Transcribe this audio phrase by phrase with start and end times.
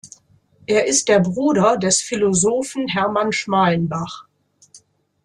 [0.65, 4.25] Er ist der Bruder des Philosophen Herman Schmalenbach.